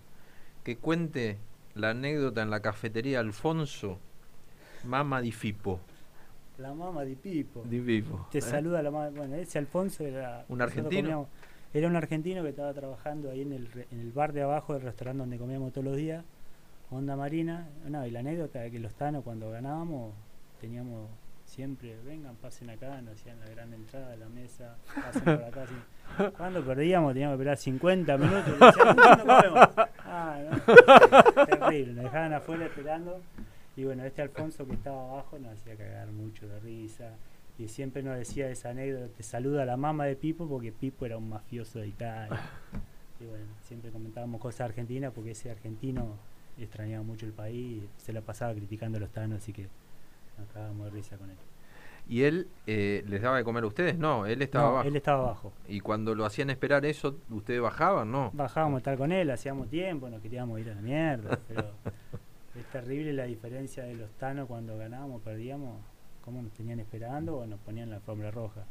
[0.64, 1.38] que cuente
[1.74, 3.98] la anécdota en la cafetería Alfonso,
[4.84, 5.80] Mama di Fipo.
[6.58, 7.62] La mamá de Pipo.
[7.68, 8.42] Di Pipo, Te ¿eh?
[8.42, 9.10] saluda la mamá.
[9.10, 10.44] Bueno, ese Alfonso era.
[10.48, 11.02] ¿Un argentino?
[11.02, 11.28] comíamos-
[11.74, 14.82] era un argentino que estaba trabajando ahí en el, en el bar de abajo del
[14.82, 16.22] restaurante donde comíamos todos los días.
[16.90, 17.66] Onda Marina.
[17.88, 20.12] No, y la anécdota de que los tanos cuando ganábamos
[20.60, 21.08] teníamos
[21.46, 25.62] siempre, vengan, pasen acá, nos hacían la gran entrada de la mesa, pasen por acá.
[25.62, 25.74] así.
[26.36, 28.48] Cuando perdíamos teníamos que esperar 50 minutos.
[28.48, 29.68] y decían, ¿cuándo comemos?
[30.04, 31.46] Ah, no.
[31.46, 33.20] Terrible, nos dejaban afuera esperando.
[33.76, 37.14] Y bueno, este Alfonso que estaba abajo nos hacía cagar mucho de risa.
[37.58, 41.16] Y siempre nos decía esa anécdota, te saluda la mamá de Pipo porque Pipo era
[41.18, 42.40] un mafioso de Italia.
[43.20, 46.16] Y bueno, siempre comentábamos cosas argentinas porque ese argentino
[46.58, 49.68] extrañaba mucho el país, se la pasaba criticando a los tanos, así que
[50.38, 51.36] nos cagábamos de risa con él.
[52.08, 53.96] ¿Y él eh, les daba de comer a ustedes?
[53.96, 54.88] No, él estaba No, abajo.
[54.88, 55.52] él estaba abajo.
[55.68, 58.10] Y cuando lo hacían esperar eso, ¿ustedes bajaban?
[58.10, 58.30] No.
[58.34, 61.70] Bajábamos a estar con él, hacíamos tiempo, nos queríamos ir a la mierda, pero
[62.54, 65.80] es terrible la diferencia de los tanos cuando ganábamos, perdíamos,
[66.22, 68.64] cómo nos tenían esperando o nos ponían la alfombra roja.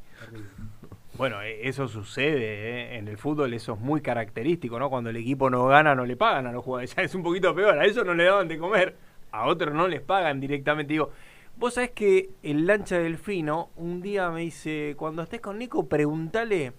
[1.18, 2.98] Bueno, eh, eso sucede, ¿eh?
[2.98, 4.90] en el fútbol eso es muy característico, ¿no?
[4.90, 6.98] Cuando el equipo no gana, no le pagan a los jugadores.
[6.98, 8.96] Es un poquito peor, a ellos no le daban de comer,
[9.32, 10.94] a otros no les pagan directamente.
[10.94, 11.12] Digo,
[11.58, 16.74] vos sabés que el lancha delfino un día me dice, cuando estés con Nico, preguntale,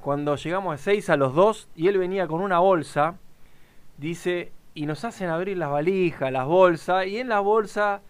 [0.00, 3.18] cuando llegamos a seis a los dos, y él venía con una bolsa,
[3.98, 4.50] dice,
[4.82, 8.00] y nos hacen abrir las valijas, las bolsas, y en las bolsas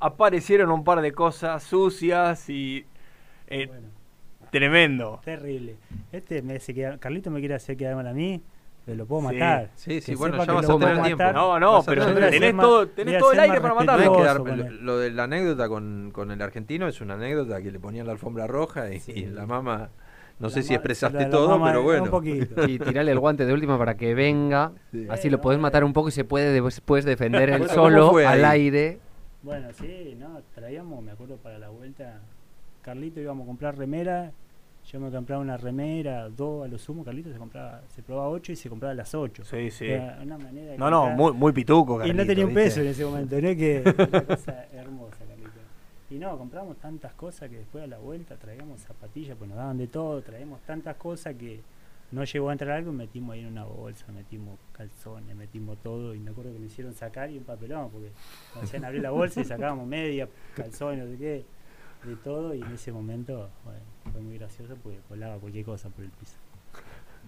[0.00, 2.84] aparecieron un par de cosas sucias y...
[3.46, 3.88] eh, Bueno.
[4.50, 5.20] Tremendo.
[5.24, 5.76] Terrible.
[6.12, 8.42] Este me hace quedar, Carlito me quiere hacer quedar mal a mí,
[8.86, 9.70] pero lo puedo matar.
[9.74, 11.22] Sí, sí, Que bueno, ya que vas a tener tiempo.
[11.24, 11.34] matar.
[11.34, 14.16] No, no, pero tener tenés todo, tenés todo el aire para matarlo.
[14.16, 17.78] que dar, lo, de la anécdota con, con el argentino es una anécdota que le
[17.80, 19.12] ponían la alfombra roja y, Sí.
[19.12, 19.90] y la mamá,
[20.38, 22.10] no La sé si expresaste la- la todo, pero Un bueno.
[22.10, 22.68] poquito.
[22.68, 24.72] Y tirarle el guante de última para que venga.
[24.92, 25.06] Sí.
[25.10, 25.40] Así lo eh.
[25.58, 28.98] matar un poco y se puede después defender él Bueno, ¿cómo solo al aire.
[29.42, 32.20] Bueno, sí, no, traíamos, me acuerdo para la vuelta,
[32.82, 34.32] Carlito íbamos a comprar remera,
[34.90, 38.50] yo me compraba una remera, dos a lo sumo, Carlito se compraba, se probaba ocho
[38.52, 39.44] y se compraba las ocho.
[39.44, 39.86] Sí, sí.
[39.86, 42.64] Era una manera de No, no, muy, muy pituco, Y no Carlito, tenía un ¿viste?
[42.64, 43.40] peso en ese momento, ¿no?
[43.42, 45.27] Que una cosa hermosa, Carlito.
[46.10, 49.76] Y no, compramos tantas cosas que después a la vuelta traíamos zapatillas, pues nos daban
[49.76, 51.60] de todo, traíamos tantas cosas que
[52.10, 56.18] no llegó a entrar algo metimos ahí en una bolsa, metimos calzones, metimos todo y
[56.18, 58.10] me acuerdo que me hicieron sacar y un papelón, porque
[58.54, 61.44] nos hacían abrir la bolsa y sacábamos media, calzones, no sé qué,
[62.08, 66.04] de todo y en ese momento bueno, fue muy gracioso porque volaba cualquier cosa por
[66.04, 66.36] el piso.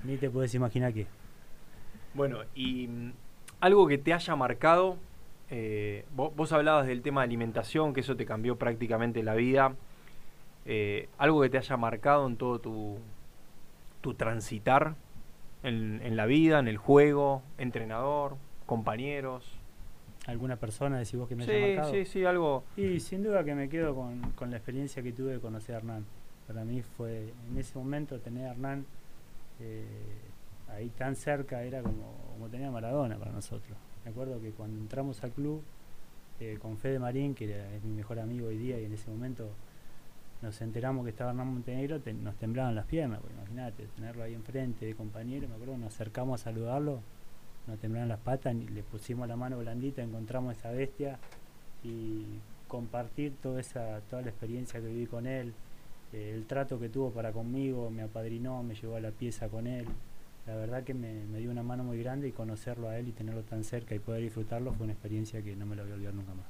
[0.05, 1.07] Ni te puedes imaginar qué.
[2.15, 3.13] Bueno, y mm,
[3.61, 4.97] algo que te haya marcado,
[5.51, 9.75] eh, vos, vos hablabas del tema de alimentación, que eso te cambió prácticamente la vida.
[10.67, 12.99] eh, algo que te haya marcado en todo tu,
[14.03, 14.95] tu transitar
[15.63, 18.37] en, en la vida, en el juego, entrenador,
[18.67, 19.51] compañeros.
[20.27, 21.93] ¿Alguna persona decís vos que me haya Sí, marcado?
[21.93, 22.63] sí, sí, algo.
[22.77, 25.79] Y sin duda que me quedo con, con la experiencia que tuve de conocer a
[25.79, 26.05] Hernán.
[26.47, 28.85] Para mí fue, en ese momento, tener a Hernán
[29.61, 29.87] eh,
[30.69, 33.77] ahí tan cerca era como, como tener a Maradona para nosotros.
[34.05, 35.63] Me acuerdo que cuando entramos al club
[36.41, 39.11] eh, con Fede Marín, que era- es mi mejor amigo hoy día, y en ese
[39.11, 39.51] momento
[40.41, 44.33] nos enteramos que estaba Hernán Montenegro, te- nos temblaban las piernas, porque imagínate, tenerlo ahí
[44.33, 47.01] enfrente de compañero, me acuerdo, nos acercamos a saludarlo,
[47.67, 51.19] nos temblaban las patas, y le pusimos la mano blandita, encontramos esa bestia
[51.85, 52.25] y
[52.69, 55.53] compartir toda esa toda la experiencia que viví con él,
[56.15, 59.67] eh, el trato que tuvo para conmigo, me apadrinó, me llevó a la pieza con
[59.67, 59.85] él.
[60.47, 63.13] La verdad que me, me dio una mano muy grande y conocerlo a él y
[63.13, 65.95] tenerlo tan cerca y poder disfrutarlo fue una experiencia que no me la voy a
[65.95, 66.47] olvidar nunca más.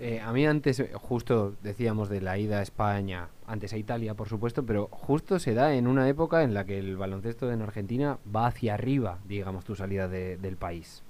[0.00, 4.14] Eh, a mí antes, eh, justo decíamos de la ida a España, antes a Italia,
[4.14, 7.62] por supuesto, pero justo se da en una época en la que el baloncesto en
[7.62, 11.02] Argentina va hacia arriba, digamos, tu salida de- del país.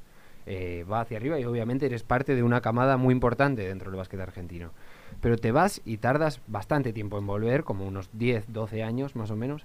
[0.47, 3.97] Eh, va hacia arriba y obviamente eres parte de una camada muy importante dentro del
[3.97, 4.71] básquet argentino.
[5.23, 9.31] Pero te vas y tardas bastante tiempo en volver, como unos 10, 12 años más
[9.31, 9.65] o menos.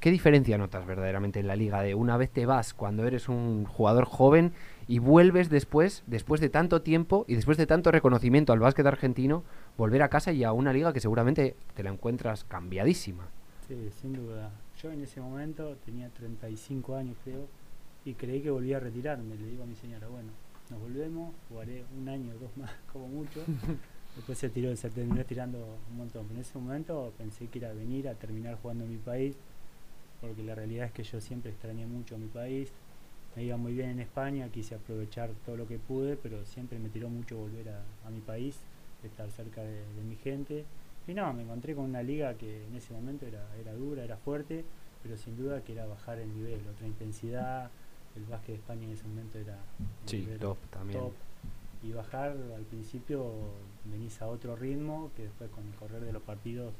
[0.00, 3.64] ¿Qué diferencia notas verdaderamente en la liga de una vez te vas cuando eres un
[3.64, 4.52] jugador joven
[4.86, 9.44] y vuelves después, después de tanto tiempo y después de tanto reconocimiento al básquet argentino,
[9.78, 13.24] volver a casa y a una liga que seguramente te la encuentras cambiadísima?
[13.66, 14.50] Sí, sin duda.
[14.82, 17.46] Yo en ese momento tenía 35 años creo
[18.04, 19.36] y creí que volvía a retirarme.
[19.36, 20.32] Le digo a mi señora, bueno,
[20.70, 23.40] nos volvemos, jugaré un año o dos más como mucho.
[24.16, 26.26] Después se tiró, se terminó estirando un montón.
[26.26, 29.36] Pero en ese momento pensé que era venir a terminar jugando en mi país,
[30.26, 32.70] porque la realidad es que yo siempre extrañé mucho a mi país.
[33.36, 36.88] Me iba muy bien en España, quise aprovechar todo lo que pude, pero siempre me
[36.88, 38.56] tiró mucho volver a, a mi país,
[39.02, 40.64] estar cerca de, de mi gente.
[41.08, 44.16] Y no, me encontré con una liga que en ese momento era, era dura, era
[44.16, 44.64] fuerte,
[45.02, 47.70] pero sin duda que era bajar el nivel, otra intensidad.
[48.16, 49.58] El básquet de España en ese momento era
[50.06, 51.00] Sí, top también.
[51.00, 51.12] top.
[51.82, 53.32] y bajar al principio
[53.84, 56.72] venís a otro ritmo que después con el correr de los partidos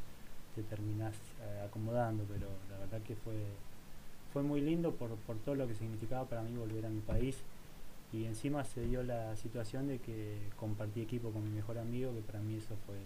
[0.54, 3.34] te terminás eh, acomodando, pero la verdad que fue,
[4.32, 7.36] fue muy lindo por, por todo lo que significaba para mí volver a mi país
[8.12, 12.20] y encima se dio la situación de que compartí equipo con mi mejor amigo, que
[12.20, 12.96] para mí eso fue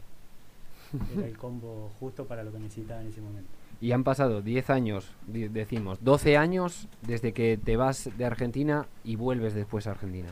[1.16, 3.50] era el combo justo para lo que necesitaba en ese momento.
[3.80, 9.16] Y han pasado 10 años, decimos, 12 años desde que te vas de Argentina y
[9.16, 10.30] vuelves después a Argentina.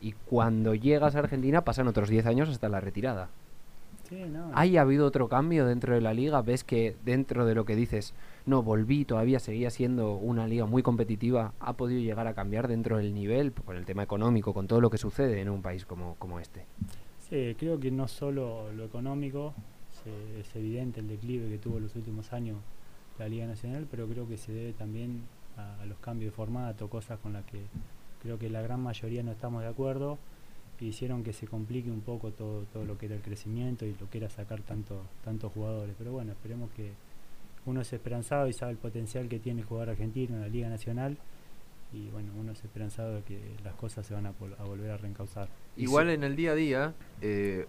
[0.00, 3.30] Y cuando llegas a Argentina pasan otros 10 años hasta la retirada.
[4.08, 6.42] Sí, no, ¿Hay habido otro cambio dentro de la liga?
[6.42, 8.12] ¿Ves que dentro de lo que dices,
[8.44, 12.98] no, volví, todavía seguía siendo una liga muy competitiva, ha podido llegar a cambiar dentro
[12.98, 16.16] del nivel, con el tema económico, con todo lo que sucede en un país como,
[16.16, 16.66] como este?
[17.30, 19.54] Sí, creo que no solo lo económico,
[20.04, 22.58] se- es evidente el declive que tuvo en los últimos años
[23.18, 25.22] la Liga Nacional, pero creo que se debe también
[25.56, 27.60] a, a los cambios de formato, cosas con las que
[28.22, 30.18] creo que la gran mayoría no estamos de acuerdo,
[30.80, 33.94] y hicieron que se complique un poco todo, todo lo que era el crecimiento y
[34.00, 35.94] lo que era sacar tanto, tantos jugadores.
[35.96, 36.92] Pero bueno, esperemos que
[37.66, 40.68] uno es esperanzado y sabe el potencial que tiene el jugador argentino en la Liga
[40.68, 41.16] Nacional,
[41.92, 44.90] y bueno, uno es esperanzado de que las cosas se van a, vol- a volver
[44.90, 45.48] a reencauzar.
[45.76, 47.66] Igual en el día a día, eh,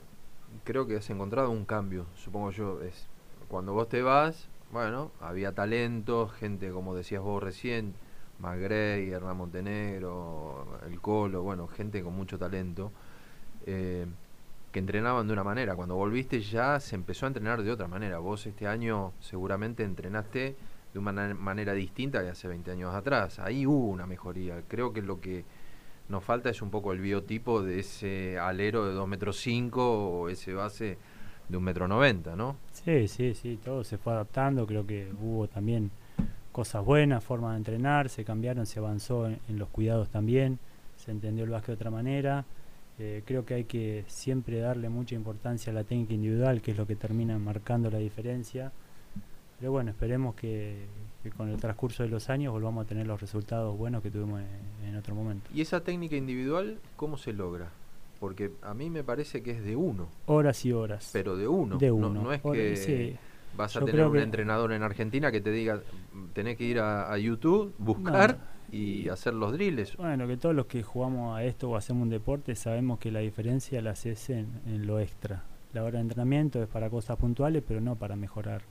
[0.63, 2.81] creo que has encontrado un cambio, supongo yo.
[2.81, 3.05] es
[3.47, 7.93] Cuando vos te vas, bueno, había talento, gente como decías vos recién,
[8.39, 12.91] Magrey, Hernán Montenegro, El Colo, bueno, gente con mucho talento,
[13.65, 14.05] eh,
[14.71, 15.75] que entrenaban de una manera.
[15.75, 18.19] Cuando volviste ya se empezó a entrenar de otra manera.
[18.19, 20.55] Vos este año seguramente entrenaste
[20.93, 23.39] de una manera distinta que hace 20 años atrás.
[23.39, 24.61] Ahí hubo una mejoría.
[24.67, 25.45] Creo que lo que
[26.09, 30.29] nos falta es un poco el biotipo de ese alero de 2 metros 5 o
[30.29, 30.97] ese base
[31.49, 32.57] de un metro 90, ¿no?
[32.71, 35.91] Sí, sí, sí, todo se fue adaptando, creo que hubo también
[36.55, 40.57] cosas buenas, formas de entrenar, se cambiaron, se avanzó en, en los cuidados también,
[40.95, 42.45] se entendió el básquet de otra manera.
[42.97, 46.77] Eh, creo que hay que siempre darle mucha importancia a la técnica individual, que es
[46.77, 48.71] lo que termina marcando la diferencia.
[49.59, 50.85] Pero bueno, esperemos que,
[51.23, 54.39] que con el transcurso de los años volvamos a tener los resultados buenos que tuvimos
[54.39, 55.49] en, en otro momento.
[55.53, 57.67] ¿Y esa técnica individual cómo se logra?
[58.21, 61.09] Porque a mí me parece que es de uno, Horas y horas.
[61.11, 61.77] pero de uno.
[61.77, 62.09] de No- uno.
[62.23, 63.17] No, es Hora- que sí.
[63.55, 65.81] Vas a Yo tener un que- entrenador en Argentina que te diga,
[66.13, 68.77] "Mm, tenés que ir a, a YouTube, buscar No.
[68.77, 69.95] y hacer los drills.
[69.97, 73.19] Bueno, que todos los que jugamos a esto o hacemos un deporte sabemos que la
[73.19, 75.43] diferencia la haces en, en lo extra.
[75.73, 78.61] La hora de entrenamiento es para cosas puntuales, pero no para mejorar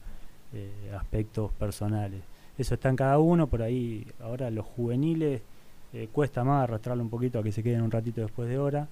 [0.52, 2.20] eh, aspectos personales.
[2.56, 5.42] Eso está en cada uno, por ahí ahora los juveniles
[5.92, 8.88] eh, cuesta más arrastrarlo un poquito a que se queden un ratito después de hora.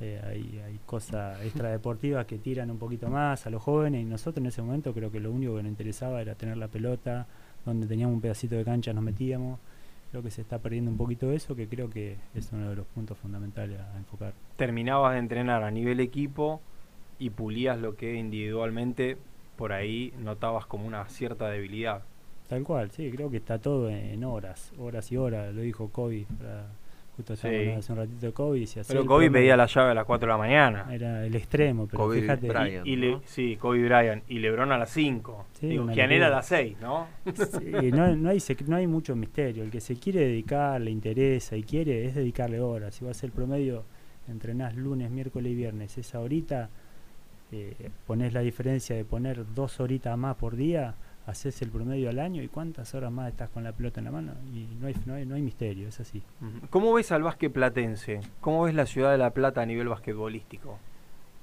[0.00, 4.38] Eh, hay, hay cosas extradeportivas que tiran un poquito más a los jóvenes y nosotros
[4.42, 7.26] en ese momento creo que lo único que nos interesaba era tener la pelota,
[7.64, 9.58] donde teníamos un pedacito de cancha nos metíamos
[10.10, 12.86] creo que se está perdiendo un poquito eso, que creo que es uno de los
[12.86, 14.32] puntos fundamentales a enfocar.
[14.56, 16.60] Terminabas de entrenar a nivel equipo
[17.18, 19.16] y pulías lo que individualmente
[19.56, 22.02] por ahí notabas como una cierta debilidad.
[22.48, 26.26] Tal cual, sí, creo que está todo en horas, horas y horas, lo dijo Kobe,
[26.38, 26.68] para-
[27.18, 27.48] justo Sí.
[27.76, 30.04] hace un ratito de Kobe, y hacía Pero Kobe promedio- pedía la llave a las
[30.06, 30.86] 4 de la mañana.
[30.90, 32.86] Era el extremo, pero Kobe fíjate, Bryant.
[32.86, 33.22] Y le, ¿no?
[33.26, 34.24] sí, Kobe Bryant.
[34.30, 35.46] Y Lebron a las 5.
[35.52, 35.84] Sí, Digo,
[36.26, 37.06] a las 6, ¿no?
[37.26, 39.62] Sí, no, no, hay no hay mucho misterio.
[39.64, 42.94] El que se quiere dedicar, le interesa y quiere, es dedicarle horas.
[42.94, 43.84] Si vas a el promedio,
[44.28, 45.98] entrenás lunes, miércoles y viernes.
[45.98, 46.70] Esa horita,
[47.50, 50.94] eh, ponés la diferencia de poner dos horitas más por día,
[51.28, 54.10] haces el promedio al año y cuántas horas más estás con la pelota en la
[54.10, 54.32] mano.
[54.54, 56.22] Y no hay, no hay, no hay misterio, es así.
[56.70, 58.20] ¿Cómo ves al básquet platense?
[58.40, 60.78] ¿Cómo ves la ciudad de La Plata a nivel basquetbolístico?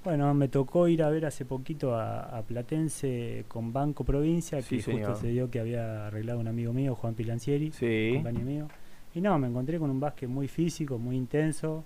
[0.03, 4.77] Bueno, me tocó ir a ver hace poquito a, a Platense con Banco Provincia, Sí,
[4.77, 5.09] que señor.
[5.09, 7.71] justo se dio que había arreglado un amigo mío, Juan Pilancieri.
[7.71, 8.11] Sí.
[8.15, 8.67] compañero mío.
[9.15, 11.83] Y no, me encontré con un básquet muy físico, muy intenso.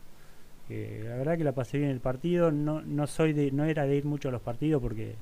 [0.67, 2.51] que la verdad que la pasé bien el partido.
[2.51, 5.15] No, no soy de, no era de ir mucho a los partidos porque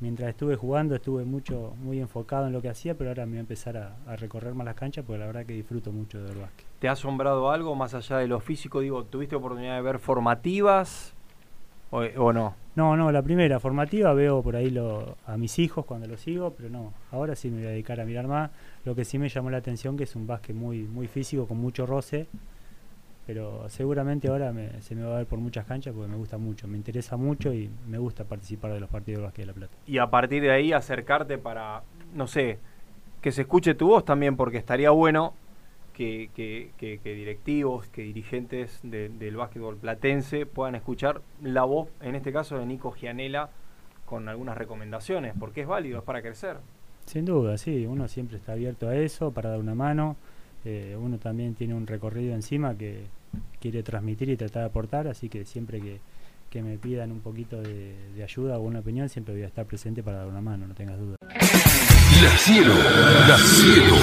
[0.00, 3.38] mientras estuve jugando estuve mucho, muy enfocado en lo que hacía, pero ahora me voy
[3.38, 6.38] a empezar a, a recorrer más las canchas porque la verdad que disfruto mucho del
[6.38, 6.66] básquet.
[6.78, 8.80] ¿Te ha asombrado algo más allá de lo físico?
[8.80, 11.14] Digo, ¿tuviste oportunidad de ver formativas
[11.90, 12.54] o, o no?
[12.76, 16.54] No, no, la primera formativa veo por ahí lo, a mis hijos cuando los sigo,
[16.56, 18.50] pero no, ahora sí me voy a dedicar a mirar más.
[18.84, 21.58] Lo que sí me llamó la atención que es un básquet muy, muy físico, con
[21.58, 22.28] mucho roce,
[23.26, 26.38] pero seguramente ahora me- se me va a ver por muchas canchas porque me gusta
[26.38, 29.54] mucho, me interesa mucho y me gusta participar de los partidos de básquet de La
[29.54, 29.76] Plata.
[29.86, 31.82] Y a partir de ahí acercarte para,
[32.14, 32.58] no sé,
[33.20, 35.34] que se escuche tu voz también, porque estaría bueno
[35.92, 41.88] que, que- que- que directivos, que dirigentes de- del básquetbol platense puedan escuchar la voz,
[42.00, 43.50] en este caso de Nico Gianella,
[44.06, 46.56] con algunas recomendaciones, porque es válido, es para crecer.
[47.04, 50.16] Sin duda, sí, uno siempre está abierto a eso, para dar una mano.
[50.64, 53.04] Eh, uno también tiene un recorrido encima que,
[53.60, 56.00] quiere transmitir y tratar de aportar, así que siempre que,
[56.50, 59.66] que me pidan un poquito de, de ayuda o una opinión, siempre voy a estar
[59.66, 61.16] presente para dar una mano, no tengas duda.
[62.22, 62.74] La Cielo,
[63.28, 63.96] La Cielo.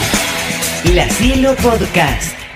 [0.96, 2.47] La Cielo Podcast.